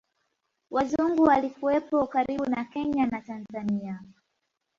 [0.71, 4.01] Wazungu walikuwepo karibu na Kenya na Tanzania